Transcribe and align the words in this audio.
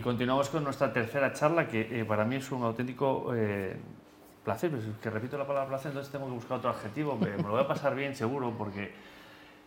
Y 0.00 0.02
continuamos 0.02 0.48
con 0.48 0.64
nuestra 0.64 0.90
tercera 0.90 1.30
charla, 1.34 1.68
que 1.68 2.00
eh, 2.00 2.06
para 2.06 2.24
mí 2.24 2.36
es 2.36 2.50
un 2.50 2.62
auténtico 2.62 3.34
eh, 3.36 3.76
placer. 4.42 4.70
Pues, 4.70 4.82
que 4.98 5.10
repito 5.10 5.36
la 5.36 5.46
palabra 5.46 5.68
placer, 5.68 5.88
entonces 5.88 6.10
tengo 6.10 6.24
que 6.24 6.32
buscar 6.32 6.56
otro 6.56 6.70
adjetivo. 6.70 7.18
Me, 7.18 7.36
me 7.36 7.42
lo 7.42 7.50
voy 7.50 7.60
a 7.60 7.68
pasar 7.68 7.94
bien, 7.94 8.16
seguro, 8.16 8.50
porque 8.56 8.94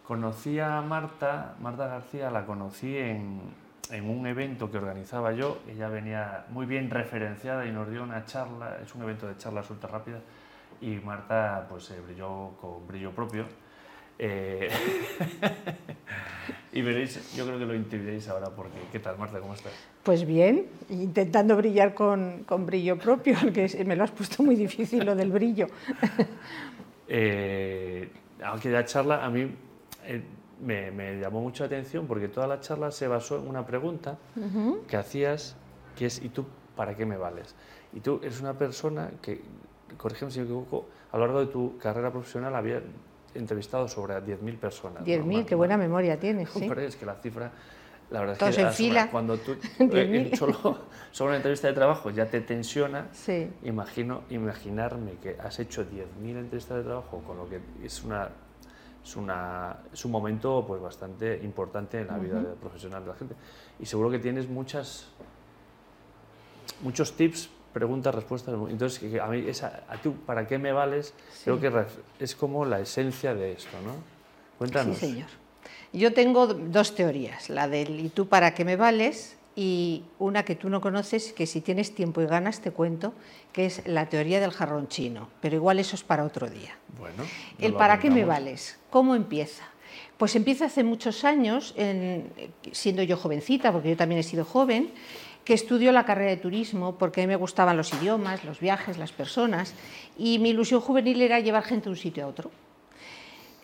conocí 0.07 0.59
a 0.59 0.81
Marta, 0.81 1.53
Marta 1.61 1.85
García, 1.85 2.31
la 2.31 2.47
conocí 2.47 2.97
en, 2.97 3.41
en 3.91 4.09
un 4.09 4.25
evento 4.25 4.71
que 4.71 4.79
organizaba 4.79 5.33
yo. 5.33 5.59
Ella 5.69 5.87
venía 5.87 6.45
muy 6.49 6.65
bien 6.65 6.89
referenciada 6.89 7.67
y 7.67 7.71
nos 7.71 7.87
dio 7.91 8.01
una 8.01 8.25
charla. 8.25 8.79
Es 8.83 8.95
un 8.95 9.03
evento 9.03 9.27
de 9.27 9.37
charlas 9.37 9.69
ultra 9.69 9.87
rápida. 9.87 10.17
Y 10.81 10.95
Marta 10.95 11.67
pues 11.69 11.91
eh, 11.91 12.01
brilló 12.03 12.57
con 12.59 12.87
brillo 12.87 13.11
propio. 13.11 13.45
Eh, 14.17 14.67
y 16.73 16.81
veréis, 16.81 17.35
yo 17.35 17.45
creo 17.45 17.59
que 17.59 17.65
lo 17.65 17.75
intuiréis 17.75 18.27
ahora 18.29 18.49
porque 18.49 18.77
¿qué 18.91 18.99
tal 18.99 19.17
Marta? 19.17 19.39
¿Cómo 19.39 19.53
estás? 19.53 19.71
Pues 20.01 20.25
bien, 20.25 20.67
intentando 20.89 21.55
brillar 21.55 21.93
con, 21.93 22.43
con 22.45 22.65
brillo 22.65 22.97
propio, 22.97 23.35
que 23.53 23.85
me 23.85 23.95
lo 23.95 24.03
has 24.03 24.11
puesto 24.11 24.41
muy 24.41 24.55
difícil 24.55 25.05
lo 25.05 25.15
del 25.15 25.31
brillo. 25.31 25.67
eh, 27.07 28.09
aunque 28.43 28.69
la 28.69 28.83
charla 28.85 29.23
a 29.23 29.29
mí 29.29 29.49
eh, 30.05 30.23
me, 30.61 30.89
me, 30.91 31.19
llamó 31.19 31.41
mucho 31.41 31.63
la 31.63 31.67
atención 31.67 32.07
porque 32.07 32.27
toda 32.27 32.47
la 32.47 32.59
charla 32.59 32.89
se 32.91 33.07
basó 33.07 33.37
en 33.37 33.47
una 33.47 33.65
pregunta 33.65 34.17
uh 34.35 34.41
-huh. 34.41 34.85
que 34.87 34.97
hacías, 34.97 35.55
que 35.95 36.07
es 36.07 36.23
¿y 36.23 36.29
tú 36.29 36.45
para 36.75 36.95
qué 36.95 37.05
me 37.05 37.17
vales? 37.17 37.55
Y 37.93 37.99
tú 37.99 38.19
eres 38.23 38.41
una 38.41 38.57
persona 38.57 39.11
que, 39.21 39.41
corrígeme 39.97 40.31
si 40.31 40.39
me 40.39 40.45
equivoco, 40.45 40.87
a 41.11 41.17
lo 41.17 41.25
largo 41.27 41.41
de 41.41 41.51
tu 41.51 41.77
carrera 41.77 42.11
profesional 42.11 42.55
había 42.55 42.81
entrevistado 43.35 43.87
sobre 43.87 44.15
10.000 44.15 44.57
personas. 44.57 45.03
10.000, 45.03 45.39
¿no? 45.39 45.45
qué 45.45 45.55
buena 45.55 45.77
memoria 45.77 46.19
tienes. 46.19 46.49
¿sí? 46.53 46.65
Pero 46.67 46.81
es 46.81 46.95
que 46.95 47.05
la 47.05 47.15
cifra, 47.15 47.51
la 48.09 48.19
verdad 48.19 48.37
Todos 48.37 48.51
es 48.51 48.57
que 48.57 48.61
en 48.63 48.73
fila. 48.73 49.09
cuando 49.11 49.37
tú 49.37 49.55
eh, 49.79 50.31
solo 50.37 50.77
sobre 51.11 51.29
una 51.29 51.37
entrevista 51.37 51.67
de 51.67 51.73
trabajo 51.73 52.09
ya 52.09 52.25
te 52.27 52.41
tensiona, 52.41 53.07
sí. 53.11 53.49
imagino 53.63 54.23
imaginarme 54.29 55.13
que 55.21 55.37
has 55.39 55.59
hecho 55.59 55.83
10.000 55.83 56.37
entrevistas 56.37 56.77
de 56.77 56.83
trabajo, 56.83 57.23
con 57.25 57.37
lo 57.37 57.49
que 57.49 57.59
es 57.83 58.03
una 58.03 58.29
es, 59.03 59.15
una, 59.17 59.77
es 59.91 60.05
un 60.05 60.11
momento 60.11 60.63
pues 60.65 60.81
bastante 60.81 61.39
importante 61.43 61.99
en 61.99 62.07
la 62.07 62.17
vida 62.17 62.37
uh 62.37 62.43
-huh. 62.43 62.55
profesional 62.55 63.03
de 63.03 63.09
la 63.09 63.15
gente. 63.15 63.35
Y 63.79 63.85
seguro 63.85 64.09
que 64.09 64.19
tienes 64.19 64.47
muchas, 64.47 65.09
muchos 66.81 67.15
tips, 67.17 67.49
preguntas, 67.73 68.13
respuestas. 68.13 68.55
Entonces, 68.69 69.19
a 69.19 69.27
mí, 69.27 69.43
esa, 69.47 69.83
a 69.89 69.97
tú, 69.97 70.13
¿para 70.25 70.47
qué 70.47 70.57
me 70.57 70.71
vales? 70.71 71.13
Sí. 71.31 71.43
Creo 71.45 71.59
que 71.59 71.85
es 72.19 72.35
como 72.35 72.65
la 72.65 72.79
esencia 72.79 73.33
de 73.33 73.53
esto, 73.53 73.77
¿no? 73.83 73.95
Cuéntanos. 74.57 74.97
Sí, 74.97 75.07
señor. 75.07 75.27
Yo 75.91 76.13
tengo 76.13 76.47
dos 76.47 76.95
teorías, 76.95 77.49
la 77.49 77.67
del 77.67 77.99
¿y 77.99 78.09
tú 78.09 78.27
para 78.27 78.53
qué 78.53 78.65
me 78.65 78.75
vales? 78.75 79.37
y 79.55 80.03
una 80.19 80.43
que 80.43 80.55
tú 80.55 80.69
no 80.69 80.81
conoces, 80.81 81.33
que 81.33 81.45
si 81.45 81.61
tienes 81.61 81.93
tiempo 81.93 82.21
y 82.21 82.25
ganas 82.25 82.61
te 82.61 82.71
cuento, 82.71 83.13
que 83.51 83.65
es 83.65 83.87
la 83.87 84.09
teoría 84.09 84.39
del 84.39 84.51
jarrón 84.51 84.87
chino, 84.87 85.29
pero 85.41 85.55
igual 85.55 85.79
eso 85.79 85.95
es 85.95 86.03
para 86.03 86.23
otro 86.23 86.49
día. 86.49 86.77
Bueno, 86.99 87.23
el 87.59 87.73
para 87.73 87.99
qué 87.99 88.09
me 88.09 88.25
vales, 88.25 88.79
¿cómo 88.89 89.15
empieza? 89.15 89.63
Pues 90.17 90.35
empieza 90.35 90.65
hace 90.65 90.83
muchos 90.83 91.23
años, 91.23 91.73
en, 91.77 92.31
siendo 92.71 93.03
yo 93.03 93.17
jovencita, 93.17 93.71
porque 93.71 93.89
yo 93.89 93.97
también 93.97 94.19
he 94.19 94.23
sido 94.23 94.45
joven, 94.45 94.91
que 95.43 95.53
estudió 95.53 95.91
la 95.91 96.05
carrera 96.05 96.31
de 96.31 96.37
turismo 96.37 96.95
porque 96.97 97.21
a 97.21 97.23
mí 97.23 97.27
me 97.27 97.35
gustaban 97.35 97.75
los 97.75 97.93
idiomas, 97.93 98.43
los 98.45 98.59
viajes, 98.59 98.97
las 98.97 99.11
personas, 99.11 99.73
y 100.17 100.39
mi 100.39 100.49
ilusión 100.49 100.81
juvenil 100.81 101.21
era 101.21 101.39
llevar 101.39 101.63
gente 101.63 101.85
de 101.85 101.89
un 101.91 101.97
sitio 101.97 102.23
a 102.23 102.27
otro. 102.27 102.51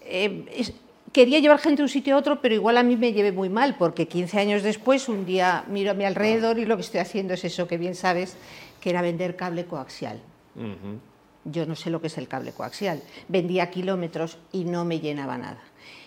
Eh, 0.04 0.46
es, 0.56 0.74
quería 1.12 1.40
llevar 1.40 1.60
gente 1.60 1.78
de 1.78 1.84
un 1.84 1.90
sitio 1.90 2.16
a 2.16 2.18
otro, 2.18 2.42
pero 2.42 2.56
igual 2.56 2.78
a 2.78 2.84
mí 2.84 2.98
me 2.98 3.14
llevé 3.14 3.32
muy 3.32 3.50
mal, 3.50 3.76
porque 3.78 4.08
15 4.08 4.40
años 4.40 4.64
después, 4.64 5.08
un 5.08 5.26
día 5.26 5.64
miro 5.68 5.92
a 5.92 5.94
mi 5.94 6.06
alrededor 6.06 6.60
y 6.60 6.66
lo 6.66 6.76
que 6.76 6.82
estoy 6.82 7.00
haciendo 7.00 7.34
es 7.34 7.44
eso 7.46 7.68
que 7.68 7.78
bien 7.78 7.96
sabes, 7.96 8.36
que 8.82 8.90
era 8.90 9.02
vender 9.02 9.36
cable 9.36 9.66
coaxial. 9.66 10.20
Uh 10.56 10.62
-huh. 10.62 11.00
Yo 11.46 11.66
no 11.66 11.76
sé 11.76 11.90
lo 11.90 12.02
que 12.02 12.08
es 12.08 12.18
el 12.18 12.28
cable 12.28 12.52
coaxial. 12.52 13.02
Vendía 13.28 13.72
kilómetros 13.72 14.38
y 14.52 14.66
no 14.66 14.84
me 14.86 15.00
llenaba 15.00 15.38
nada. 15.38 15.62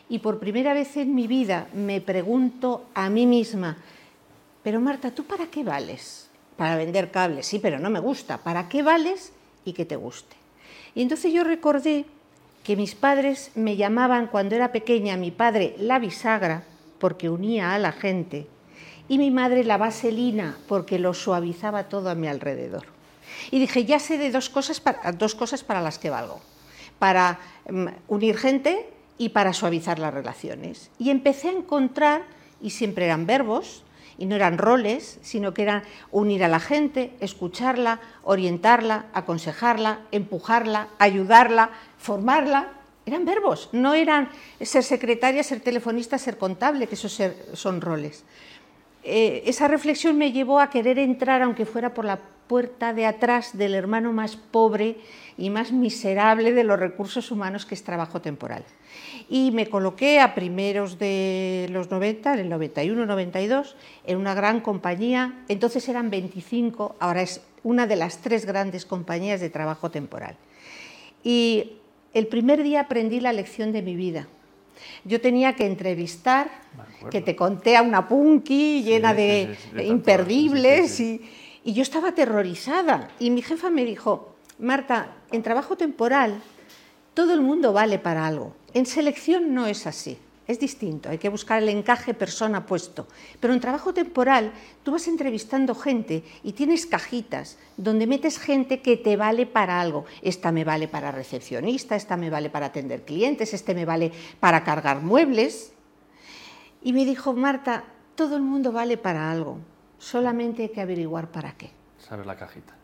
Y 0.09 0.19
por 0.19 0.39
primera 0.39 0.75
vez 0.75 0.97
en 0.97 1.15
mi 1.15 1.27
vida 1.27 1.69
me 1.73 2.01
pregunto 2.01 2.85
a 2.95 3.09
mí 3.09 3.27
misma, 3.27 3.79
pero 4.63 4.81
Marta, 4.81 5.11
¿tú 5.11 5.25
para 5.25 5.47
qué 5.47 5.65
vales? 5.65 6.29
Para 6.57 6.77
vender 6.77 7.11
cables, 7.11 7.47
sí, 7.47 7.59
pero 7.59 7.79
no 7.79 7.91
me 7.91 8.01
gusta. 8.01 8.39
¿Para 8.39 8.69
qué 8.69 8.83
vales 8.83 9.33
y 9.65 9.73
que 9.73 9.85
te 9.85 9.97
guste? 9.97 10.37
Y 10.95 11.03
entonces 11.03 11.33
yo 11.33 11.45
recordé 11.45 12.05
que 12.63 12.77
mis 12.77 12.95
padres 12.95 13.51
me 13.55 13.77
llamaban 13.77 14.29
cuando 14.29 14.55
era 14.55 14.71
pequeña, 14.71 15.17
mi 15.17 15.31
padre 15.31 15.75
la 15.79 15.99
bisagra, 15.99 16.65
porque 16.99 17.29
unía 17.29 17.75
a 17.75 17.79
la 17.79 17.93
gente, 17.93 18.47
y 19.09 19.19
mi 19.19 19.31
madre 19.31 19.65
la 19.65 19.79
vaselina, 19.79 20.57
porque 20.69 20.99
lo 20.99 21.15
suavizaba 21.15 21.89
todo 21.89 22.11
a 22.11 22.15
mi 22.15 22.29
alrededor. 22.29 22.87
Y 23.51 23.59
dije, 23.59 23.85
ya 23.85 23.99
sé 23.99 24.19
de 24.19 24.31
dos 24.31 24.49
cosas 24.49 24.81
para, 24.81 25.11
dos 25.13 25.35
cosas 25.35 25.65
para 25.65 25.81
las 25.81 25.99
que 25.99 26.11
valgo, 26.11 26.41
para 26.99 27.41
um, 27.69 27.89
unir 28.07 28.37
gente 28.37 28.89
y 29.19 29.31
para 29.31 29.53
suavizar 29.53 29.99
las 29.99 30.15
relaciones. 30.15 30.91
Y 30.99 31.11
empecé 31.11 31.49
a 31.49 31.53
encontrar, 31.53 32.23
y 32.61 32.71
siempre 32.71 33.07
eran 33.07 33.27
verbos, 33.27 33.83
y 34.23 34.27
no 34.27 34.37
eran 34.37 34.57
roles, 34.57 35.19
sino 35.23 35.53
que 35.53 35.63
eran 35.63 35.83
unir 36.13 36.45
a 36.45 36.49
la 36.49 36.61
gente, 36.61 37.11
escucharla, 37.19 37.99
orientarla, 38.23 39.07
aconsejarla, 39.15 40.03
empujarla, 40.13 40.87
ayudarla, 41.01 41.71
formarla. 41.99 42.69
Eran 43.05 43.25
verbos, 43.25 43.69
no 43.73 43.95
eran 43.95 44.29
ser 44.61 44.85
secretaria, 44.85 45.43
ser 45.43 45.59
telefonista, 45.59 46.19
ser 46.19 46.39
contable, 46.39 46.87
que 46.87 46.95
esos 46.95 47.21
son 47.55 47.81
roles. 47.81 48.23
Eh, 49.03 49.43
esa 49.47 49.67
reflexión 49.67 50.17
me 50.17 50.31
llevó 50.31 50.61
a 50.61 50.71
querer 50.71 51.01
entrar, 51.01 51.43
aunque 51.43 51.67
fuera 51.67 51.93
por 51.93 52.05
la 52.05 52.21
puerta 52.53 52.93
de 52.93 53.07
atrás 53.07 53.57
del 53.57 53.75
hermano 53.75 54.13
más 54.13 54.37
pobre 54.37 54.99
y 55.39 55.49
más 55.49 55.73
miserable 55.73 56.53
de 56.53 56.65
los 56.65 56.79
recursos 56.79 57.31
humanos, 57.31 57.65
que 57.65 57.75
es 57.75 57.83
trabajo 57.83 58.21
temporal. 58.21 58.63
Y 59.31 59.53
me 59.53 59.71
coloqué 59.71 60.21
a 60.21 60.35
primeros 60.35 60.99
de 60.99 61.69
los 61.71 61.91
90, 61.91 62.35
en 62.35 62.41
el 62.41 62.53
91-92, 62.53 63.75
en 64.05 64.19
una 64.19 64.35
gran 64.35 64.61
compañía, 64.61 65.43
entonces 65.49 65.89
eran 65.89 66.11
25, 66.11 66.97
ahora 67.01 67.23
es 67.23 67.41
una 67.63 67.87
de 67.87 67.97
las 67.97 68.19
tres 68.19 68.45
grandes 68.45 68.85
compañías 68.85 69.41
de 69.41 69.49
trabajo 69.49 69.91
temporal. 69.91 70.37
Y 71.25 71.79
el 72.13 72.27
primer 72.27 72.63
día 72.63 72.83
aprendí 72.83 73.21
la 73.21 73.33
lección 73.33 73.73
de 73.73 73.81
mi 73.81 73.97
vida. 73.97 74.29
Yo 75.05 75.23
tenía 75.23 75.55
que 75.55 75.65
entrevistar, 75.65 76.51
que 77.11 77.23
te 77.23 77.35
conté 77.35 77.79
a 77.79 77.83
una 77.83 78.07
punky 78.09 78.83
llena 78.83 79.13
sí, 79.13 79.17
de, 79.17 79.57
sí, 79.57 79.69
sí, 79.71 79.77
de 79.77 79.85
imperdibles, 79.87 81.01
y, 81.01 81.21
y 81.65 81.73
yo 81.73 81.83
estaba 81.83 82.09
aterrorizada. 82.09 83.09
Y 83.19 83.31
mi 83.31 83.43
jefa 83.43 83.71
me 83.71 83.85
dijo, 83.85 84.35
Marta, 84.59 85.17
en 85.31 85.43
trabajo 85.43 85.77
temporal 85.77 86.41
todo 87.15 87.35
el 87.35 87.41
mundo 87.41 87.73
vale 87.73 87.99
para 87.99 88.27
algo. 88.27 88.55
En 88.75 88.87
selección 88.87 89.53
no 89.55 89.67
es 89.67 89.87
así, 89.87 90.19
es 90.47 90.59
distinto, 90.59 91.11
hay 91.11 91.19
que 91.19 91.29
buscar 91.29 91.63
el 91.63 91.69
encaje 91.69 92.15
persona-puesto. 92.15 93.07
Pero 93.39 93.53
en 93.53 93.61
trabajo 93.61 93.93
temporal 93.93 94.53
tú 94.83 94.93
vas 94.93 95.09
entrevistando 95.09 95.75
gente 95.75 96.25
y 96.43 96.53
tienes 96.53 96.87
cajitas 96.87 97.59
donde 97.77 98.07
metes 98.07 98.39
gente 98.39 98.81
que 98.81 98.97
te 98.97 99.17
vale 99.17 99.47
para 99.47 99.81
algo. 99.81 100.05
Esta 100.23 100.53
me 100.53 100.65
vale 100.65 100.89
para 100.89 101.13
recepcionista, 101.13 101.97
esta 101.97 102.17
me 102.17 102.31
vale 102.31 102.51
para 102.51 102.67
atender 102.67 103.05
clientes, 103.05 103.53
este 103.53 103.75
me 103.75 103.85
vale 103.85 104.13
para 104.41 104.65
cargar 104.65 105.03
muebles. 105.03 105.73
Y 106.83 106.93
me 106.93 107.05
dijo, 107.05 107.35
Marta, 107.35 107.85
todo 108.15 108.37
el 108.37 108.43
mundo 108.43 108.73
vale 108.73 108.97
para 108.97 109.31
algo, 109.31 109.59
solamente 110.03 110.65
hay 110.65 110.69
que 110.71 110.81
averiguar 110.81 111.31
para 111.31 111.53
qué. 111.53 111.71
Saber 111.99 112.27
la 112.27 112.37
cajita. 112.37 112.75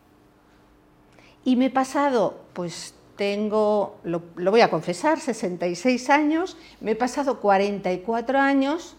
Y 1.43 1.57
me 1.57 1.65
he 1.65 1.69
pasado, 1.69 2.45
pues 2.53 2.93
tengo, 3.17 3.99
lo, 4.03 4.23
lo, 4.37 4.51
voy 4.51 4.61
a 4.61 4.69
confesar, 4.69 5.19
66 5.19 6.09
años, 6.09 6.57
me 6.79 6.91
he 6.91 6.95
pasado 6.95 7.41
44 7.41 8.39
años 8.39 8.95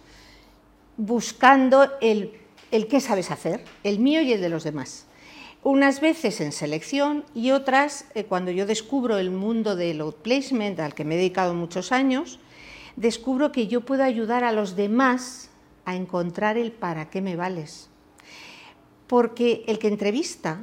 buscando 0.99 1.91
el, 2.03 2.39
el 2.71 2.87
qué 2.89 3.01
sabes 3.01 3.31
hacer, 3.31 3.65
el 3.85 3.99
mío 3.99 4.21
y 4.21 4.35
el 4.35 4.43
de 4.43 4.51
los 4.51 4.65
demás. 4.65 5.07
Unas 5.63 6.01
veces 6.03 6.41
en 6.43 6.53
selección 6.53 7.25
y 7.35 7.53
otras 7.53 8.07
eh, 8.15 8.25
cuando 8.25 8.51
yo 8.51 8.67
descubro 8.67 9.19
el 9.19 9.31
mundo 9.31 9.77
del 9.77 10.01
outplacement, 10.03 10.79
al 10.81 10.95
que 10.95 11.05
me 11.05 11.15
he 11.15 11.19
dedicado 11.19 11.55
muchos 11.55 11.91
años, 11.91 12.39
descubro 12.97 13.51
que 13.53 13.67
yo 13.67 13.81
puedo 13.83 14.05
ayudar 14.05 14.45
a 14.45 14.53
los 14.53 14.77
demás 14.77 15.49
a 15.87 15.97
encontrar 15.97 16.59
el 16.59 16.73
para 16.73 17.09
qué 17.09 17.23
me 17.23 17.37
vales. 17.37 17.90
Porque 19.11 19.65
el 19.67 19.81
que 19.81 19.89
entrevista 19.89 20.61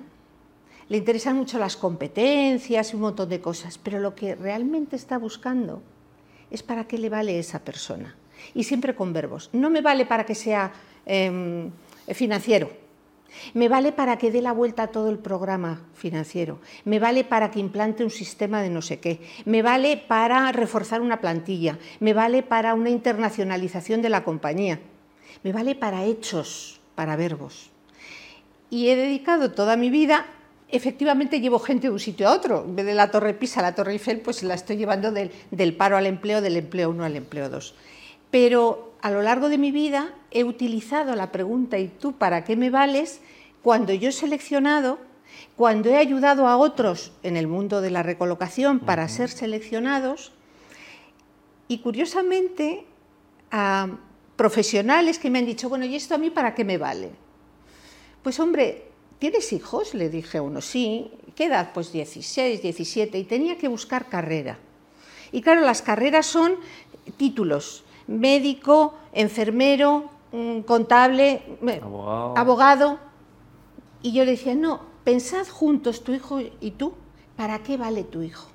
le 0.88 0.95
interesan 0.95 1.35
mucho 1.35 1.59
las 1.59 1.75
competencias 1.75 2.94
y 2.94 2.95
un 2.95 3.01
montón 3.01 3.27
de 3.27 3.41
cosas, 3.41 3.77
pero 3.77 3.99
lo 3.99 4.15
que 4.15 4.35
realmente 4.35 4.95
está 4.95 5.17
buscando 5.17 5.81
es 6.49 6.63
para 6.63 6.88
qué 6.88 6.97
le 6.97 7.09
vale 7.09 7.39
esa 7.39 7.59
persona. 7.59 8.15
Y 8.53 8.63
siempre 8.63 8.95
con 8.95 9.11
verbos. 9.11 9.49
No 9.51 9.69
me 9.69 9.81
vale 9.81 10.05
para 10.05 10.25
que 10.25 10.33
sea 10.33 10.71
eh, 11.05 11.69
financiero, 12.13 12.71
me 13.53 13.67
vale 13.67 13.91
para 13.91 14.17
que 14.17 14.31
dé 14.31 14.41
la 14.41 14.53
vuelta 14.53 14.83
a 14.83 14.88
todo 14.88 15.09
el 15.09 15.19
programa 15.19 15.81
financiero, 15.94 16.61
me 16.85 16.99
vale 16.99 17.25
para 17.25 17.51
que 17.51 17.59
implante 17.59 18.05
un 18.05 18.11
sistema 18.11 18.61
de 18.61 18.69
no 18.69 18.81
sé 18.81 19.01
qué, 19.01 19.19
me 19.44 19.61
vale 19.61 19.97
para 19.97 20.49
reforzar 20.53 21.01
una 21.01 21.19
plantilla, 21.19 21.79
me 21.99 22.13
vale 22.13 22.44
para 22.44 22.75
una 22.75 22.91
internacionalización 22.91 24.01
de 24.01 24.09
la 24.09 24.23
compañía, 24.23 24.79
me 25.44 25.51
vale 25.51 25.75
para 25.75 26.05
hechos, 26.05 26.79
para 26.95 27.17
verbos. 27.17 27.71
Y 28.69 28.90
he 28.90 28.96
dedicado 28.96 29.52
toda 29.52 29.78
mi 29.78 29.90
vida, 29.90 30.25
efectivamente 30.69 31.40
llevo 31.40 31.60
gente 31.60 31.88
de 31.88 31.94
un 31.94 32.00
sitio 32.00 32.28
a 32.28 32.34
otro, 32.34 32.64
en 32.66 32.75
vez 32.75 32.86
de 32.86 32.94
la 32.94 33.12
Torre 33.12 33.34
Pisa 33.34 33.62
a 33.62 33.64
la 33.64 33.75
Torre 33.75 33.94
Eiffel, 33.94 34.19
pues 34.19 34.44
la 34.44 34.54
estoy 34.54 34.78
llevando 34.78 35.12
del, 35.12 35.31
del 35.52 35.75
paro 35.75 35.98
al 35.98 36.06
empleo, 36.06 36.42
del 36.42 36.58
empleo 36.58 36.90
1 36.90 37.04
al 37.04 37.16
empleo 37.16 37.50
2. 37.50 37.75
Pero 38.31 38.94
a 39.02 39.12
lo 39.12 39.22
largo 39.22 39.48
de 39.50 39.58
mi 39.58 39.72
vida 39.72 40.14
he 40.31 40.44
utilizado 40.44 41.16
la 41.16 41.31
pregunta 41.31 41.78
¿y 41.78 41.88
tú 41.88 42.14
para 42.14 42.44
qué 42.44 42.56
me 42.56 42.69
vales? 42.69 43.22
cuando 43.68 43.94
yo 43.94 44.08
he 44.08 44.14
seleccionado, 44.14 44.98
cuando 45.58 45.90
he 45.90 45.98
ayudado 45.98 46.48
a 46.48 46.56
otros 46.56 47.12
en 47.22 47.36
el 47.36 47.48
mundo 47.48 47.81
de 47.81 47.92
la 47.92 48.02
recolocación 48.02 48.80
para 48.80 49.10
ser 49.10 49.30
seleccionados 49.30 50.31
y 51.68 51.80
curiosamente 51.80 52.86
a 53.52 53.90
profesionales 54.38 55.19
que 55.19 55.30
me 55.30 55.40
han 55.40 55.46
dicho, 55.46 55.68
bueno, 55.68 55.84
¿y 55.84 55.98
esto 55.98 56.16
a 56.16 56.18
mí 56.18 56.30
para 56.30 56.56
qué 56.56 56.64
me 56.64 56.78
vale? 56.78 57.12
Pues 58.24 58.40
hombre, 58.40 58.90
¿tienes 59.19 59.54
hijos? 59.54 59.94
Le 59.94 60.10
dije 60.10 60.40
a 60.40 60.42
uno, 60.42 60.62
sí. 60.62 61.12
¿Qué 61.36 61.46
edad? 61.46 61.72
Pues 61.74 61.92
16, 61.92 62.62
17 62.62 63.18
y 63.18 63.24
tenía 63.24 63.58
que 63.58 63.68
buscar 63.68 64.08
carrera. 64.10 64.58
Y 65.31 65.42
claro, 65.42 65.62
las 65.62 65.81
carreras 65.81 66.25
son 66.25 66.56
títulos, 67.18 67.84
médico, 68.08 68.96
enfermero, 69.14 70.10
mm, 70.31 70.62
contable, 70.62 71.42
Abogado. 71.81 72.38
abogado. 72.38 73.00
Y 74.02 74.14
yo 74.14 74.25
le 74.25 74.31
decía, 74.31 74.56
no, 74.56 74.81
pensad 75.04 75.48
juntos 75.48 76.04
tu 76.04 76.14
hijo 76.14 76.40
y 76.62 76.72
tú, 76.72 76.94
¿para 77.36 77.60
qué 77.64 77.78
vale 77.78 78.04
tu 78.04 78.22
hijo? 78.22 78.48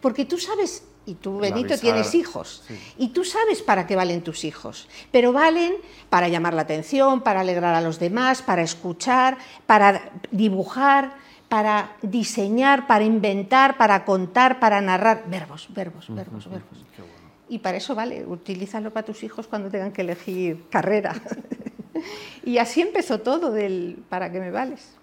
Porque 0.00 0.24
tú 0.24 0.38
sabes, 0.38 0.84
y 1.06 1.14
tú, 1.14 1.38
Benito, 1.38 1.76
tienes 1.78 2.14
hijos, 2.14 2.62
sí. 2.66 2.78
y 2.98 3.08
tú 3.08 3.24
sabes 3.24 3.62
para 3.62 3.86
qué 3.86 3.96
valen 3.96 4.22
tus 4.22 4.44
hijos, 4.44 4.88
pero 5.10 5.32
valen 5.32 5.74
para 6.10 6.28
llamar 6.28 6.54
la 6.54 6.62
atención, 6.62 7.22
para 7.22 7.40
alegrar 7.40 7.74
a 7.74 7.80
los 7.80 7.98
demás, 7.98 8.42
para 8.42 8.62
escuchar, 8.62 9.38
para 9.66 10.12
dibujar, 10.30 11.14
para 11.48 11.96
diseñar, 12.02 12.86
para 12.86 13.04
inventar, 13.04 13.76
para 13.76 14.04
contar, 14.04 14.60
para 14.60 14.80
narrar. 14.80 15.24
Verbos, 15.26 15.66
verbos, 15.70 16.06
verbos, 16.08 16.48
verbos. 16.48 16.84
Qué 16.96 17.02
bueno. 17.02 17.14
Y 17.48 17.58
para 17.58 17.76
eso 17.76 17.94
vale, 17.94 18.24
utilízalo 18.24 18.92
para 18.92 19.04
tus 19.04 19.22
hijos 19.22 19.46
cuando 19.46 19.68
tengan 19.68 19.92
que 19.92 20.02
elegir 20.02 20.64
carrera. 20.70 21.14
y 22.44 22.58
así 22.58 22.80
empezó 22.80 23.20
todo 23.20 23.52
del 23.52 24.02
¿para 24.08 24.30
qué 24.30 24.40
me 24.40 24.50
vales? 24.50 24.94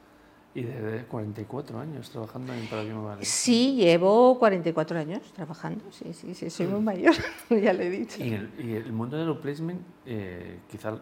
Y 0.60 0.64
desde 0.64 1.06
44 1.06 1.80
años 1.80 2.10
trabajando 2.10 2.54
en 2.54 2.68
Para 2.68 2.84
qué 2.84 2.94
me 2.94 3.02
vale. 3.02 3.24
Sí, 3.24 3.76
llevo 3.76 4.38
44 4.40 5.00
años 5.00 5.22
trabajando, 5.34 5.86
sí, 5.90 6.12
sí, 6.14 6.34
sí, 6.34 6.50
soy 6.50 6.68
muy 6.68 6.82
mayor, 6.82 7.14
ya 7.50 7.72
lo 7.72 7.82
he 7.82 7.90
dicho. 7.90 8.22
Y 8.22 8.34
el, 8.34 8.52
y 8.60 8.74
el 8.76 8.92
mundo 8.92 9.16
del 9.16 9.38
placement, 9.38 9.82
eh, 10.06 10.60
quizá 10.70 11.00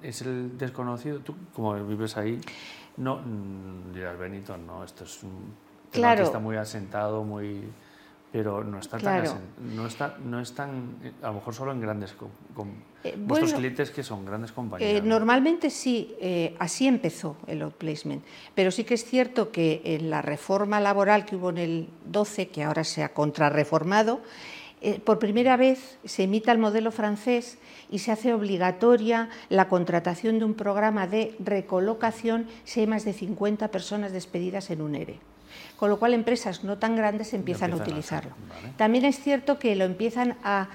es 0.00 0.22
el 0.22 0.56
desconocido. 0.56 1.18
Tú, 1.20 1.34
como 1.54 1.74
vives 1.84 2.16
ahí, 2.16 2.40
no 2.96 3.16
mm, 3.16 3.92
dirás, 3.92 4.16
Benito, 4.16 4.56
no, 4.56 4.84
esto 4.84 5.02
es 5.02 5.24
un 5.24 5.30
tema 5.30 5.50
que 5.90 5.98
Claro. 5.98 6.22
está 6.22 6.38
muy 6.38 6.56
asentado, 6.56 7.24
muy 7.24 7.62
pero 8.34 8.64
no 8.64 8.80
está 8.80 8.98
Claro. 8.98 9.22
tan 9.30 9.36
asen- 9.36 9.76
no 9.76 9.86
está 9.86 10.16
no 10.24 10.40
es 10.40 10.52
tan 10.56 10.96
eh, 11.04 11.12
a 11.22 11.28
lo 11.28 11.34
mejor 11.34 11.54
solo 11.54 11.70
en 11.70 11.80
grandes 11.80 12.10
Eh, 13.04 13.14
vuestros 13.16 13.50
bueno, 13.52 13.58
clientes 13.58 13.92
que 13.92 14.02
son 14.02 14.24
grandes 14.24 14.50
compañías. 14.50 14.90
Eh, 14.90 15.00
¿no? 15.02 15.10
normalmente 15.20 15.70
sí, 15.70 16.16
eh, 16.20 16.56
así 16.58 16.88
empezó 16.88 17.36
el 17.46 17.62
outplacement, 17.62 18.24
pero 18.56 18.72
sí 18.72 18.82
que 18.82 18.94
es 18.94 19.04
cierto 19.04 19.52
que 19.52 19.82
en 19.84 20.10
la 20.10 20.20
reforma 20.20 20.80
laboral 20.80 21.24
que 21.26 21.36
hubo 21.36 21.50
en 21.50 21.58
el 21.58 21.88
12, 22.06 22.48
que 22.48 22.64
ahora 22.64 22.82
se 22.82 23.04
ha 23.04 23.10
contrarreformado, 23.14 24.20
por 25.04 25.18
primera 25.20 25.56
vez 25.56 25.98
se 26.04 26.24
imita 26.24 26.50
el 26.50 26.58
modelo 26.58 26.90
francés 26.90 27.56
y 27.88 28.00
se 28.00 28.10
hace 28.10 28.34
obligatoria 28.34 29.30
la 29.48 29.68
contratación 29.68 30.40
de 30.40 30.44
un 30.44 30.54
programa 30.54 31.06
de 31.06 31.36
recolocación 31.38 32.48
si 32.64 32.80
hay 32.80 32.86
más 32.88 33.04
de 33.04 33.12
50 33.12 33.68
personas 33.68 34.10
despedidas 34.12 34.70
en 34.70 34.82
un 34.82 34.96
ERE. 34.96 35.20
Con 35.76 35.90
lo 35.90 35.98
cual 35.98 36.14
empresas 36.14 36.64
no 36.64 36.78
tan 36.78 36.96
grandes 36.96 37.34
empiezan 37.34 37.72
a 37.72 37.74
empiezan 37.74 37.80
a 37.80 37.90
utilizarlo. 37.90 38.30
hacer, 38.32 38.62
vale. 38.62 38.74
También 38.76 39.04
es 39.04 39.20
cierto 39.20 39.58
que 39.58 39.74
lo 39.76 39.84
empiezan 39.84 40.36
a 40.44 40.68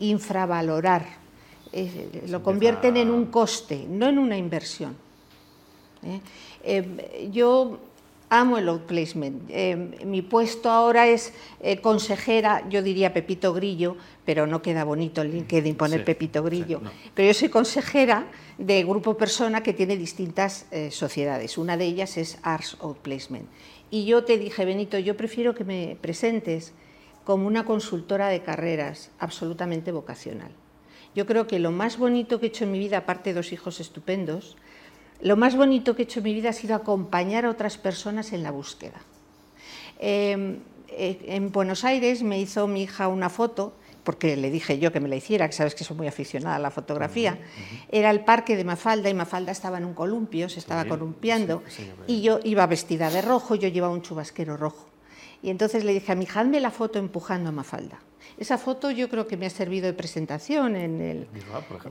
infravalorar, 0.00 1.06
eh, 1.72 2.24
lo 2.28 2.42
convierten 2.42 2.96
en 2.96 3.10
un 3.10 3.26
coste, 3.26 3.86
no 3.88 4.08
en 4.08 4.18
una 4.18 4.36
inversión. 4.36 4.96
¿eh? 6.04 6.20
Eh, 6.64 7.28
yo 7.32 7.78
amo 8.30 8.58
el 8.58 8.68
outplacement. 8.68 9.42
Eh, 9.50 9.76
mi 10.04 10.22
puesto 10.22 10.70
ahora 10.70 11.08
es 11.08 11.32
eh, 11.60 11.80
consejera, 11.80 12.66
yo 12.70 12.80
diría 12.82 13.12
Pepito 13.12 13.52
Grillo, 13.52 13.96
pero 14.24 14.46
no 14.46 14.62
queda 14.62 14.84
bonito 14.84 15.20
en 15.22 15.32
LinkedIn 15.32 15.74
poner 15.74 16.00
Sí, 16.00 16.06
Pepito 16.06 16.40
sí, 16.40 16.46
Grillo. 16.46 16.80
no. 16.80 16.90
Pero 17.14 17.26
yo 17.28 17.34
soy 17.34 17.48
consejera 17.48 18.26
de 18.56 18.84
Grupo 18.84 19.16
Persona 19.16 19.62
que 19.62 19.72
tiene 19.72 19.96
distintas 19.96 20.66
eh, 20.70 20.90
sociedades. 20.92 21.58
Una 21.58 21.76
de 21.76 21.86
ellas 21.86 22.16
es 22.16 22.38
Arts 22.42 22.76
Outplacement. 22.80 23.46
Y 23.90 24.04
yo 24.04 24.24
te 24.24 24.38
dije, 24.38 24.64
Benito, 24.64 24.98
yo 24.98 25.16
prefiero 25.16 25.54
que 25.54 25.64
me 25.64 25.96
presentes 26.00 26.72
como 27.24 27.46
una 27.46 27.64
consultora 27.64 28.28
de 28.28 28.42
carreras 28.42 29.10
absolutamente 29.18 29.92
vocacional. 29.92 30.52
Yo 31.14 31.26
creo 31.26 31.46
que 31.46 31.58
lo 31.58 31.72
más 31.72 31.98
bonito 31.98 32.38
que 32.38 32.46
he 32.46 32.48
hecho 32.48 32.64
en 32.64 32.72
mi 32.72 32.78
vida, 32.78 32.98
aparte 32.98 33.30
de 33.30 33.34
dos 33.34 33.52
hijos 33.52 33.80
estupendos, 33.80 34.56
lo 35.20 35.36
más 35.36 35.56
bonito 35.56 35.96
que 35.96 36.02
he 36.02 36.04
hecho 36.04 36.20
en 36.20 36.24
mi 36.24 36.34
vida 36.34 36.50
ha 36.50 36.52
sido 36.52 36.74
acompañar 36.74 37.44
a 37.44 37.50
otras 37.50 37.78
personas 37.78 38.32
en 38.32 38.42
la 38.42 38.52
búsqueda. 38.52 39.00
Eh, 39.98 40.58
eh, 40.88 41.18
en 41.26 41.52
Buenos 41.52 41.84
Aires 41.84 42.22
me 42.22 42.40
hizo 42.40 42.66
mi 42.66 42.82
hija 42.82 43.08
una 43.08 43.28
foto, 43.28 43.74
porque 44.04 44.36
le 44.36 44.50
dije 44.50 44.78
yo 44.78 44.92
que 44.92 45.00
me 45.00 45.08
la 45.08 45.16
hiciera, 45.16 45.46
que 45.48 45.52
sabes 45.54 45.74
que 45.74 45.84
soy 45.84 45.96
muy 45.96 46.06
aficionada 46.08 46.56
a 46.56 46.58
la 46.58 46.70
fotografía. 46.70 47.38
Era 47.90 48.10
el 48.10 48.24
parque 48.24 48.56
de 48.56 48.64
Mafalda 48.64 49.08
y 49.10 49.14
Mafalda 49.14 49.52
estaba 49.52 49.78
en 49.78 49.84
un 49.84 49.94
columpio, 49.94 50.48
se 50.48 50.58
estaba 50.58 50.82
Sí, 50.84 50.88
columpiando, 50.88 51.62
sí, 51.68 51.82
sí, 51.84 51.90
y 52.06 52.22
yo 52.22 52.40
iba 52.44 52.66
vestida 52.66 53.10
de 53.10 53.20
rojo, 53.22 53.54
yo 53.54 53.68
llevaba 53.68 53.92
un 53.92 54.02
chubasquero 54.02 54.56
rojo. 54.56 54.86
Y 55.42 55.50
entonces 55.50 55.84
le 55.84 55.92
dije 55.94 56.12
a 56.12 56.14
mi 56.14 56.24
hija, 56.24 56.40
hazme 56.40 56.60
la 56.60 56.70
foto 56.70 56.98
empujando 56.98 57.48
a 57.48 57.52
Mafalda. 57.52 57.98
Esa 58.38 58.58
foto 58.58 58.90
yo 58.90 59.08
creo 59.08 59.26
que 59.26 59.36
me 59.36 59.46
ha 59.46 59.50
servido 59.50 59.86
de 59.86 59.92
presentación 59.94 60.76
en 60.76 61.00
el, 61.00 61.26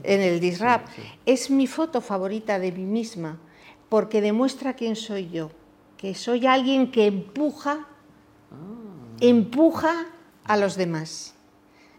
en 0.04 0.20
el 0.20 0.40
Disrap. 0.40 0.86
Es 1.26 1.50
mi 1.50 1.66
foto 1.66 2.00
favorita 2.00 2.58
de 2.58 2.72
mí 2.72 2.84
misma 2.84 3.38
porque 3.88 4.20
demuestra 4.20 4.74
quién 4.74 4.94
soy 4.96 5.28
yo, 5.30 5.50
que 5.96 6.14
soy 6.14 6.46
alguien 6.46 6.90
que 6.92 7.06
empuja, 7.06 7.86
Ah. 8.52 8.56
empuja 9.20 10.06
a 10.44 10.56
los 10.56 10.76
demás. 10.76 11.34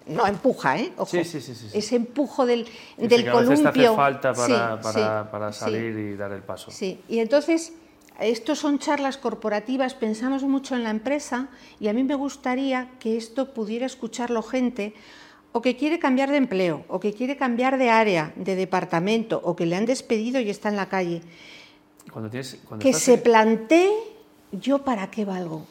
No 0.08 0.26
empuja, 0.26 0.80
¿eh? 0.80 0.92
Ojo. 0.98 1.06
Sí, 1.12 1.24
sí, 1.24 1.40
sí, 1.42 1.54
sí. 1.54 1.68
Ese 1.74 1.96
empujo 1.96 2.46
del, 2.46 2.68
del 2.98 3.24
que 3.24 3.30
a 3.30 3.36
veces 3.36 3.60
te 3.60 3.64
columpio. 3.64 3.88
hace 3.90 3.96
falta 3.96 4.34
para, 4.34 4.48
Sí, 4.48 4.54
para, 4.84 5.24
sí, 5.24 5.30
para 5.32 5.54
salir 5.54 5.98
y 5.98 6.16
dar 6.16 6.32
el 6.32 6.42
paso. 6.42 6.72
Sí, 6.72 7.00
y 7.08 7.20
entonces 7.20 7.74
estos 8.20 8.60
son 8.60 8.80
charlas 8.80 9.18
corporativas, 9.18 9.94
pensamos 9.96 10.44
mucho 10.44 10.76
en 10.76 10.84
la 10.84 10.90
empresa 10.90 11.50
y 11.80 11.88
a 11.88 11.94
mí 11.94 12.04
me 12.04 12.16
gustaría 12.16 12.90
que 13.00 13.16
esto 13.18 13.54
pudiera 13.54 13.86
escucharlo 13.86 14.42
gente 14.44 14.94
o 15.54 15.62
que 15.62 15.76
quiere 15.76 16.00
cambiar 16.00 16.30
de 16.32 16.38
empleo, 16.38 16.86
o 16.88 17.00
que 17.00 17.14
quiere 17.14 17.36
cambiar 17.36 17.78
de 17.78 17.90
área, 17.90 18.32
de 18.38 18.56
departamento, 18.56 19.42
o 19.44 19.56
que 19.56 19.66
le 19.66 19.76
han 19.76 19.86
despedido 19.86 20.40
y 20.40 20.50
está 20.50 20.70
en 20.70 20.78
la 20.78 20.88
calle, 20.88 21.22
Cuando 22.12 22.30
tienes, 22.30 22.58
cuando 22.66 22.82
que 22.82 22.90
estás 22.92 23.04
se 23.04 23.18
plantee 23.18 23.92
yo 24.54 24.84
para 24.84 25.12
qué 25.12 25.26
valgo. 25.26 25.66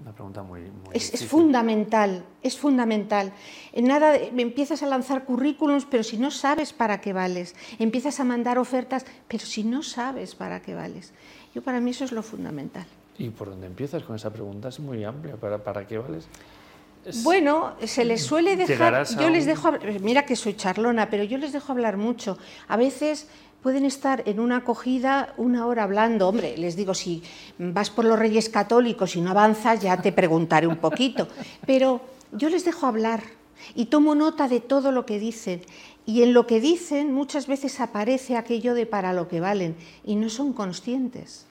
Una 0.00 0.12
pregunta 0.12 0.42
muy, 0.42 0.62
muy 0.62 0.70
Es, 0.94 1.26
fundamental, 1.26 2.24
es 2.42 2.56
fundamental. 2.56 3.32
En 3.72 3.86
nada 3.86 4.16
empiezas 4.16 4.82
a 4.82 4.86
lanzar 4.86 5.24
currículums, 5.24 5.84
pero 5.84 6.02
si 6.02 6.16
no 6.16 6.30
sabes 6.30 6.72
para 6.72 7.00
qué 7.02 7.12
vales. 7.12 7.54
Empiezas 7.78 8.18
a 8.18 8.24
mandar 8.24 8.58
ofertas, 8.58 9.04
pero 9.28 9.44
si 9.44 9.62
no 9.62 9.82
sabes 9.82 10.34
para 10.34 10.62
qué 10.62 10.74
vales. 10.74 11.12
Yo 11.54 11.62
para 11.62 11.80
mí 11.80 11.90
eso 11.90 12.04
es 12.04 12.12
lo 12.12 12.22
fundamental. 12.22 12.86
Y 13.18 13.28
por 13.28 13.50
dónde 13.50 13.66
empiezas 13.66 14.02
con 14.02 14.16
esa 14.16 14.32
pregunta 14.32 14.68
es 14.70 14.80
muy 14.80 15.04
amplia. 15.04 15.36
¿Para, 15.36 15.58
para 15.62 15.86
qué 15.86 15.98
vales? 15.98 16.26
Es- 17.04 17.22
Bueno, 17.22 17.74
se 17.84 18.04
les 18.06 18.22
suele 18.22 18.56
dejar, 18.56 19.06
yo 19.18 19.28
les 19.28 19.44
dejo, 19.44 19.72
mira 20.00 20.24
que 20.24 20.34
soy 20.36 20.54
charlona, 20.54 21.10
pero 21.10 21.24
yo 21.24 21.36
les 21.36 21.52
dejo 21.52 21.72
hablar 21.72 21.98
mucho. 21.98 22.38
A 22.68 22.76
veces 22.78 23.28
pueden 23.62 23.84
estar 23.84 24.22
en 24.26 24.40
una 24.40 24.58
acogida 24.58 25.34
una 25.36 25.66
hora 25.66 25.84
hablando. 25.84 26.28
Hombre, 26.28 26.56
les 26.56 26.76
digo, 26.76 26.94
si 26.94 27.22
vas 27.58 27.90
por 27.90 28.04
los 28.04 28.18
Reyes 28.18 28.48
Católicos 28.48 29.16
y 29.16 29.20
no 29.20 29.30
avanzas, 29.30 29.80
ya 29.80 30.00
te 30.00 30.12
preguntaré 30.12 30.66
un 30.66 30.76
poquito. 30.76 31.28
Pero 31.66 32.00
yo 32.32 32.48
les 32.48 32.64
dejo 32.64 32.86
hablar 32.86 33.22
y 33.74 33.86
tomo 33.86 34.14
nota 34.14 34.48
de 34.48 34.60
todo 34.60 34.92
lo 34.92 35.06
que 35.06 35.18
dicen. 35.18 35.62
Y 36.06 36.22
en 36.22 36.32
lo 36.32 36.46
que 36.46 36.60
dicen 36.60 37.12
muchas 37.12 37.46
veces 37.46 37.80
aparece 37.80 38.36
aquello 38.36 38.74
de 38.74 38.86
para 38.86 39.12
lo 39.12 39.28
que 39.28 39.40
valen 39.40 39.76
y 40.04 40.16
no 40.16 40.28
son 40.28 40.52
conscientes. 40.52 41.46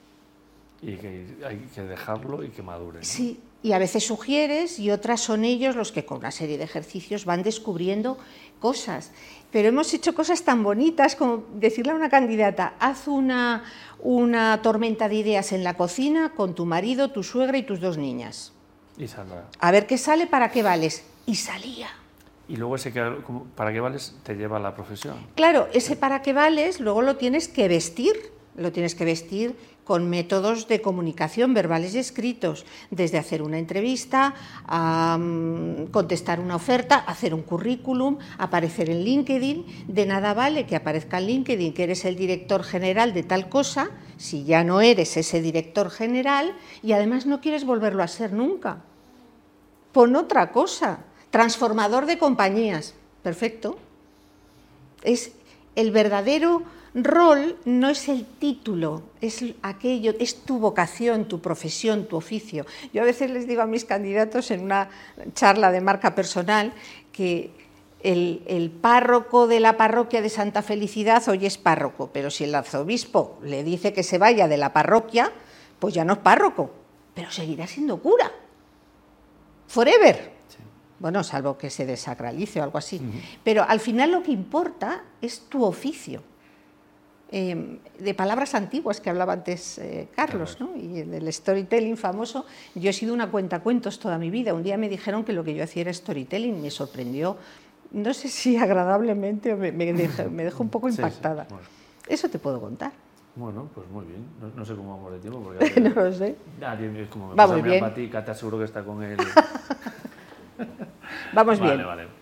Y 0.82 0.96
que 0.96 1.26
hay 1.46 1.58
que 1.74 1.82
dejarlo 1.82 2.42
y 2.42 2.48
que 2.48 2.62
madure. 2.62 2.98
¿no? 2.98 3.04
Sí, 3.04 3.38
y 3.62 3.72
a 3.72 3.78
veces 3.78 4.06
sugieres 4.06 4.78
y 4.78 4.90
otras 4.90 5.20
son 5.20 5.44
ellos 5.44 5.76
los 5.76 5.92
que 5.92 6.04
con 6.04 6.18
una 6.18 6.30
serie 6.30 6.58
de 6.58 6.64
ejercicios 6.64 7.24
van 7.24 7.42
descubriendo 7.42 8.18
cosas. 8.58 9.12
Pero 9.50 9.68
hemos 9.68 9.92
hecho 9.92 10.14
cosas 10.14 10.42
tan 10.42 10.62
bonitas 10.62 11.16
como 11.16 11.44
decirle 11.54 11.92
a 11.92 11.96
una 11.96 12.08
candidata, 12.08 12.74
haz 12.78 13.08
una, 13.08 13.64
una 13.98 14.62
tormenta 14.62 15.08
de 15.08 15.16
ideas 15.16 15.52
en 15.52 15.64
la 15.64 15.74
cocina 15.74 16.32
con 16.34 16.54
tu 16.54 16.64
marido, 16.64 17.10
tu 17.10 17.22
suegra 17.22 17.58
y 17.58 17.62
tus 17.62 17.80
dos 17.80 17.98
niñas. 17.98 18.52
Y 18.96 19.08
saldrá. 19.08 19.48
A 19.58 19.70
ver 19.70 19.86
qué 19.86 19.98
sale, 19.98 20.26
para 20.26 20.50
qué 20.50 20.62
vales. 20.62 21.04
Y 21.26 21.34
salía. 21.36 21.88
Y 22.48 22.56
luego 22.56 22.76
ese 22.76 22.92
para 23.54 23.72
qué 23.72 23.80
vales 23.80 24.14
te 24.24 24.34
lleva 24.34 24.56
a 24.56 24.60
la 24.60 24.74
profesión. 24.74 25.26
Claro, 25.36 25.68
ese 25.72 25.96
para 25.96 26.22
qué 26.22 26.32
vales 26.32 26.80
luego 26.80 27.02
lo 27.02 27.16
tienes 27.16 27.48
que 27.48 27.68
vestir 27.68 28.32
lo 28.56 28.72
tienes 28.72 28.94
que 28.94 29.04
vestir 29.04 29.56
con 29.84 30.08
métodos 30.08 30.68
de 30.68 30.80
comunicación 30.80 31.52
verbales 31.52 31.96
y 31.96 31.98
escritos, 31.98 32.64
desde 32.92 33.18
hacer 33.18 33.42
una 33.42 33.58
entrevista, 33.58 34.34
mm, 34.68 35.86
contestar 35.90 36.38
una 36.38 36.54
oferta, 36.54 36.94
hacer 36.94 37.34
un 37.34 37.42
currículum, 37.42 38.18
aparecer 38.38 38.88
en 38.88 39.02
LinkedIn. 39.02 39.86
De 39.88 40.06
nada 40.06 40.32
vale 40.32 40.64
que 40.64 40.76
aparezca 40.76 41.18
en 41.18 41.26
LinkedIn 41.26 41.74
que 41.74 41.82
eres 41.82 42.04
el 42.04 42.14
director 42.14 42.62
general 42.62 43.12
de 43.12 43.24
tal 43.24 43.48
cosa, 43.48 43.90
si 44.16 44.44
ya 44.44 44.62
no 44.62 44.80
eres 44.80 45.16
ese 45.16 45.42
director 45.42 45.90
general 45.90 46.54
y 46.84 46.92
además 46.92 47.26
no 47.26 47.40
quieres 47.40 47.64
volverlo 47.64 48.04
a 48.04 48.08
ser 48.08 48.32
nunca. 48.32 48.84
Pon 49.90 50.14
otra 50.14 50.52
cosa, 50.52 51.00
transformador 51.30 52.06
de 52.06 52.16
compañías. 52.16 52.94
Perfecto. 53.24 53.76
Es 55.02 55.32
el 55.74 55.90
verdadero 55.90 56.62
Rol 56.94 57.56
no 57.64 57.88
es 57.88 58.08
el 58.08 58.26
título, 58.26 59.02
es 59.20 59.44
aquello, 59.62 60.12
es 60.18 60.42
tu 60.42 60.58
vocación, 60.58 61.26
tu 61.26 61.40
profesión, 61.40 62.06
tu 62.06 62.16
oficio. 62.16 62.66
Yo 62.92 63.02
a 63.02 63.04
veces 63.04 63.30
les 63.30 63.46
digo 63.46 63.62
a 63.62 63.66
mis 63.66 63.84
candidatos 63.84 64.50
en 64.50 64.62
una 64.62 64.88
charla 65.34 65.70
de 65.70 65.80
marca 65.80 66.16
personal 66.16 66.72
que 67.12 67.52
el, 68.02 68.72
párroco 68.80 69.46
de 69.46 69.60
la 69.60 69.76
parroquia 69.76 70.22
de 70.22 70.30
Santa 70.30 70.62
Felicidad 70.62 71.28
hoy 71.28 71.46
es 71.46 71.58
párroco, 71.58 72.10
pero 72.12 72.30
si 72.30 72.44
el 72.44 72.54
arzobispo 72.54 73.38
le 73.42 73.62
dice 73.62 73.92
que 73.92 74.02
se 74.02 74.18
vaya 74.18 74.48
de 74.48 74.56
la 74.56 74.72
parroquia, 74.72 75.32
pues 75.78 75.94
ya 75.94 76.04
no 76.04 76.14
es 76.14 76.18
párroco, 76.18 76.70
pero 77.14 77.30
seguirá 77.30 77.66
siendo 77.66 78.00
cura. 78.00 78.32
Forever. 79.68 80.40
Bueno, 80.98 81.24
salvo 81.24 81.56
que 81.56 81.70
se 81.70 81.86
desacralice 81.86 82.60
o 82.60 82.64
algo 82.64 82.76
así. 82.76 83.00
Pero 83.42 83.64
al 83.66 83.80
final 83.80 84.10
lo 84.10 84.22
que 84.22 84.32
importa 84.32 85.04
es 85.22 85.40
tu 85.48 85.64
oficio. 85.64 86.22
Em, 87.32 87.78
de 88.00 88.12
palabras 88.12 88.56
antiguas 88.56 89.00
que 89.00 89.08
hablaba 89.08 89.32
antes 89.32 89.78
eh, 89.78 90.08
Carlos, 90.16 90.58
¿no? 90.58 90.74
y 90.74 91.02
del 91.02 91.32
storytelling 91.32 91.96
famoso. 91.96 92.44
Yo 92.74 92.90
he 92.90 92.92
sido 92.92 93.14
una 93.14 93.30
cuenta 93.30 93.60
cuentos 93.60 94.00
toda 94.00 94.18
mi 94.18 94.30
vida. 94.30 94.52
Un 94.52 94.64
día 94.64 94.76
me 94.76 94.88
dijeron 94.88 95.22
que 95.22 95.32
lo 95.32 95.44
que 95.44 95.54
yo 95.54 95.62
hacía 95.62 95.82
era 95.82 95.92
storytelling, 95.92 96.60
me 96.60 96.72
sorprendió, 96.72 97.36
no 97.92 98.12
sé 98.14 98.28
si 98.28 98.56
agradablemente 98.56 99.52
o 99.52 99.56
me, 99.56 99.70
me, 99.70 99.92
dejó, 99.92 100.64
un 100.64 100.70
poco 100.70 100.88
impactada. 100.88 101.46
Eso 102.08 102.28
te 102.28 102.40
puedo 102.40 102.60
contar. 102.60 102.90
Bueno, 103.36 103.68
pues 103.76 103.88
muy 103.88 104.06
bien. 104.06 104.26
No, 104.56 104.64
sé 104.64 104.74
cómo 104.74 104.96
vamos 104.96 105.12
de 105.12 105.20
tiempo. 105.20 105.40
Porque 105.40 105.80
no 105.80 105.90
lo 105.90 106.12
sé. 106.12 106.30
Es 106.30 107.08
como 107.08 107.28
me 107.28 107.34
vamos 107.36 107.62
bien. 107.62 107.84
A 107.84 107.94
ti, 107.94 108.08
te 108.08 108.18
aseguro 108.18 108.58
que 108.58 108.64
está 108.64 108.82
con 108.82 109.04
él. 109.04 109.18
vamos 111.32 111.60
bien. 111.60 111.76
Vale, 111.76 111.84
vale. 111.84 112.19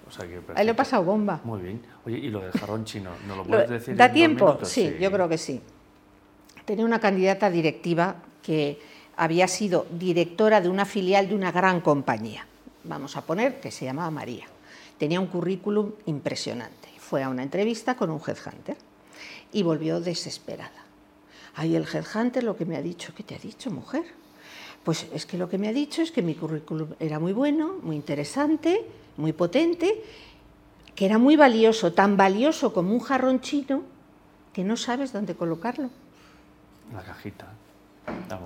Ahí 0.55 0.65
lo 0.65 0.73
he 0.73 0.75
pasado 0.75 1.05
bomba. 1.05 1.41
Muy 1.45 1.61
bien. 1.61 1.83
Oye, 2.05 2.19
¿y 2.19 2.29
lo 2.29 2.41
del 2.41 2.53
jarrón 2.53 2.85
chino? 2.85 3.11
¿No 3.27 3.37
lo 3.37 3.45
puedes 3.45 3.69
decir? 3.69 3.97
¿Da 3.97 4.13
tiempo? 4.13 4.59
Sí, 4.63 4.97
yo 5.01 5.11
creo 5.11 5.29
que 5.29 5.39
sí. 5.39 5.61
Tenía 6.65 6.85
una 6.85 7.01
candidata 7.01 7.51
directiva 7.51 8.17
que 8.43 8.79
había 9.17 9.49
sido 9.49 9.87
directora 9.91 10.61
de 10.61 10.69
una 10.69 10.85
filial 10.85 11.29
de 11.29 11.35
una 11.35 11.53
gran 11.53 11.81
compañía. 11.81 12.47
Vamos 12.85 13.17
a 13.17 13.23
poner 13.23 13.61
que 13.61 13.71
se 13.71 13.85
llamaba 13.85 14.11
María. 14.11 14.47
Tenía 14.99 15.21
un 15.21 15.27
currículum 15.27 15.93
impresionante. 16.07 16.89
Fue 16.99 17.23
a 17.23 17.29
una 17.29 17.43
entrevista 17.43 17.97
con 17.97 18.11
un 18.11 18.21
headhunter 18.21 18.77
y 19.53 19.63
volvió 19.63 20.01
desesperada. 20.01 20.85
Ahí 21.57 21.75
el 21.75 21.85
headhunter 21.85 22.45
lo 22.45 22.57
que 22.57 22.65
me 22.65 22.77
ha 22.77 22.83
dicho, 22.83 23.13
¿qué 23.17 23.23
te 23.23 23.35
ha 23.35 23.39
dicho, 23.39 23.71
mujer? 23.71 24.05
Pues 24.85 25.07
es 25.13 25.27
que 25.27 25.37
lo 25.37 25.49
que 25.49 25.59
me 25.59 25.69
ha 25.69 25.73
dicho 25.73 26.03
es 26.03 26.13
que 26.13 26.23
mi 26.23 26.35
currículum 26.35 26.91
era 27.01 27.19
muy 27.19 27.33
bueno, 27.33 27.79
muy 27.83 27.97
interesante, 27.97 28.85
muy 29.19 29.33
potente, 29.35 30.03
que 30.95 31.05
era 31.05 31.19
muy 31.19 31.37
valioso, 31.37 31.93
tan 31.93 32.17
valioso 32.17 32.73
como 32.73 32.93
un 32.93 33.01
jarrón 33.01 33.41
chino, 33.41 33.83
que 34.55 34.65
no 34.65 34.77
sabes 34.77 35.13
dónde 35.13 35.35
colocarlo. 35.35 35.91
La 36.93 37.03
cajita. 37.03 37.53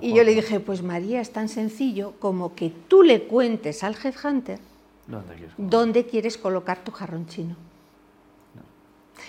Y 0.00 0.12
yo 0.12 0.25
le 0.25 0.35
dije, 0.35 0.59
pues 0.59 0.83
María, 0.83 1.21
es 1.21 1.33
tan 1.33 1.49
sencillo 1.49 2.14
como 2.19 2.57
que 2.57 2.71
tú 2.88 3.05
le 3.05 3.23
cuentes 3.23 3.85
al 3.85 3.95
headhunter 3.95 4.59
dónde 5.07 5.35
quieres, 5.35 5.55
dónde 5.57 6.07
quieres 6.07 6.38
colocar 6.38 6.83
tu 6.83 6.91
jarrón 6.91 7.26
chino. 7.26 7.55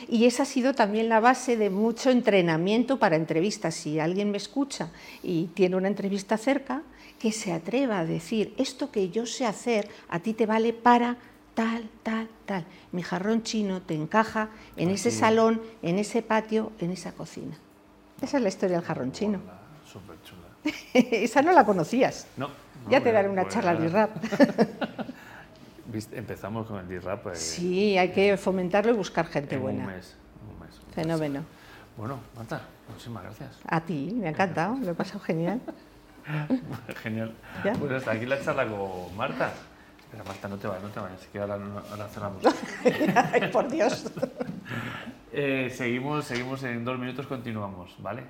Y 0.07 0.25
esa 0.25 0.43
ha 0.43 0.45
sido 0.47 0.73
también 0.73 1.07
la 1.07 1.19
base 1.19 1.55
de 1.55 1.69
mucho 1.69 2.09
entrenamiento 2.09 2.97
para 2.97 3.15
entrevistas. 3.15 3.75
Si 3.75 3.99
alguien 3.99 4.31
me 4.31 4.37
escucha 4.37 4.89
y 5.21 5.45
tiene 5.53 5.75
una 5.75 5.87
entrevista 5.87 6.37
cerca, 6.37 6.81
que 7.19 7.31
se 7.31 7.53
atreva 7.53 7.99
a 7.99 8.05
decir, 8.05 8.53
esto 8.57 8.91
que 8.91 9.09
yo 9.09 9.25
sé 9.25 9.45
hacer, 9.45 9.87
a 10.09 10.19
ti 10.19 10.33
te 10.33 10.45
vale 10.45 10.73
para 10.73 11.17
tal, 11.53 11.89
tal, 12.03 12.29
tal. 12.45 12.65
Mi 12.91 13.03
jarrón 13.03 13.43
chino 13.43 13.81
te 13.81 13.93
encaja 13.93 14.49
en 14.77 14.89
ese 14.89 15.11
salón, 15.11 15.61
en 15.81 15.99
ese 15.99 16.21
patio, 16.21 16.71
en 16.79 16.91
esa 16.91 17.11
cocina. 17.13 17.55
Esa 18.21 18.37
es 18.37 18.43
la 18.43 18.49
historia 18.49 18.77
del 18.77 18.85
jarrón 18.85 19.11
chino. 19.11 19.39
Súper 19.85 20.17
chula. 20.23 20.47
esa 20.93 21.41
no 21.41 21.51
la 21.51 21.65
conocías. 21.65 22.27
No. 22.37 22.49
ya 22.89 23.01
te 23.01 23.11
daré 23.11 23.29
una 23.29 23.47
charla 23.47 23.75
de 23.75 23.89
rap. 23.89 24.11
Empezamos 26.11 26.65
con 26.65 26.79
el 26.79 26.87
D-Rap. 26.87 27.27
Eh, 27.27 27.35
sí, 27.35 27.97
hay 27.97 28.11
que 28.11 28.35
fomentarlo 28.35 28.91
y 28.91 28.95
buscar 28.95 29.27
gente 29.27 29.57
buena. 29.57 29.83
Un 29.83 29.91
mes, 29.93 30.15
un 30.51 30.65
mes. 30.65 30.81
Fenómeno. 30.91 31.43
Bueno, 31.95 32.19
Marta, 32.35 32.61
muchísimas 32.89 33.23
gracias. 33.23 33.59
A 33.67 33.79
ti, 33.81 34.11
me 34.15 34.25
ha 34.25 34.29
encantado, 34.29 34.75
me 34.75 34.89
he 34.89 34.93
pasado 34.95 35.19
genial. 35.19 35.61
Genial. 37.03 37.35
¿Ya? 37.63 37.73
Pues 37.73 37.91
hasta 37.91 38.11
aquí 38.11 38.25
la 38.25 38.41
charla 38.41 38.65
con 38.67 39.15
Marta. 39.15 39.53
Espera, 40.13 40.29
Marta, 40.29 40.47
no 40.47 40.57
te 40.57 40.67
vayas, 40.67 40.83
no 40.83 40.89
te 40.89 40.99
vayas, 40.99 41.27
que 41.31 41.39
ahora, 41.39 41.55
ahora 41.89 42.07
cerramos. 42.07 42.43
Ay, 43.33 43.49
por 43.51 43.67
Dios. 43.67 44.11
eh, 45.33 45.73
seguimos, 45.75 46.25
seguimos 46.25 46.61
en 46.61 46.85
dos 46.85 46.99
minutos, 46.99 47.25
continuamos, 47.25 47.95
¿vale? 47.97 48.21